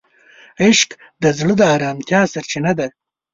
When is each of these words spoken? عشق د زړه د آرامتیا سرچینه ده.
عشق 0.65 0.89
د 1.21 1.23
زړه 1.39 1.53
د 1.59 1.61
آرامتیا 1.75 2.19
سرچینه 2.33 2.71
ده. 2.79 2.87